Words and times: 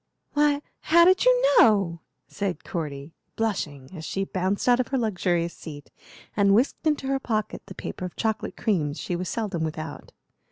"Why, 0.33 0.63
how 0.79 1.05
did 1.05 1.25
you 1.25 1.45
know?" 1.59 2.01
said 2.27 2.63
Cordy, 2.63 3.13
blushing, 3.35 3.91
as 3.93 4.03
she 4.03 4.23
bounced 4.23 4.67
out 4.67 4.79
of 4.79 4.87
her 4.87 4.97
luxurious 4.97 5.53
seat 5.53 5.91
and 6.35 6.55
whisked 6.55 6.87
into 6.87 7.05
her 7.05 7.19
pocket 7.19 7.61
the 7.67 7.75
paper 7.75 8.05
of 8.05 8.15
chocolate 8.15 8.57
creams 8.57 8.99
she 8.99 9.15
was 9.15 9.29
seldom 9.29 9.63
without. 9.63 10.11